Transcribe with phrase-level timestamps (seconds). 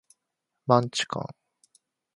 [0.65, 1.27] マンチカン